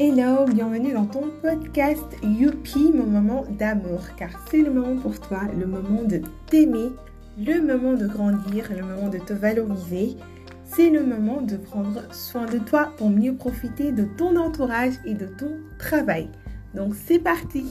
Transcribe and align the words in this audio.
Hello, 0.00 0.44
bienvenue 0.44 0.92
dans 0.92 1.06
ton 1.06 1.28
podcast 1.42 2.04
Youpi, 2.22 2.92
mon 2.94 3.06
moment 3.06 3.44
d'amour, 3.58 4.00
car 4.16 4.30
c'est 4.48 4.62
le 4.62 4.70
moment 4.70 4.94
pour 4.94 5.18
toi, 5.18 5.40
le 5.58 5.66
moment 5.66 6.04
de 6.04 6.22
t'aimer, 6.46 6.92
le 7.36 7.60
moment 7.60 7.94
de 7.94 8.06
grandir, 8.06 8.70
le 8.70 8.84
moment 8.84 9.08
de 9.08 9.18
te 9.18 9.32
valoriser. 9.32 10.16
C'est 10.64 10.90
le 10.90 11.04
moment 11.04 11.40
de 11.40 11.56
prendre 11.56 12.04
soin 12.14 12.46
de 12.46 12.58
toi 12.58 12.92
pour 12.96 13.10
mieux 13.10 13.34
profiter 13.34 13.90
de 13.90 14.04
ton 14.04 14.36
entourage 14.36 14.94
et 15.04 15.14
de 15.14 15.26
ton 15.26 15.50
travail. 15.80 16.28
Donc 16.76 16.94
c'est 16.94 17.18
parti 17.18 17.66